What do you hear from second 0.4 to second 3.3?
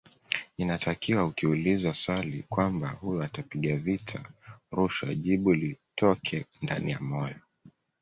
Inatakiwa ukiulizwa swali kwamba huyu